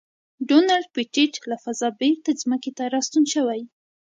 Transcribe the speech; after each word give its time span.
ډونلډ 0.47 0.85
پېټټ 0.95 1.33
له 1.49 1.55
فضا 1.63 1.87
بېرته 2.01 2.29
ځمکې 2.41 2.71
ته 2.77 2.83
راستون 2.93 3.23
شوی. 3.33 3.61